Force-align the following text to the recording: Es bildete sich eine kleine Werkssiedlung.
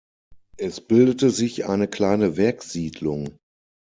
Es 0.57 0.81
bildete 0.81 1.29
sich 1.29 1.67
eine 1.67 1.87
kleine 1.87 2.35
Werkssiedlung. 2.35 3.37